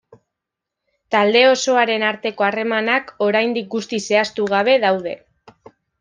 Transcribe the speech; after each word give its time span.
Talde 1.15 1.41
osoaren 1.49 2.05
arteko 2.07 2.45
harremanak 2.47 3.11
oraindik 3.25 3.67
guztiz 3.75 3.99
zehaztu 4.13 4.47
gabe 4.55 4.79
daude. 4.85 5.13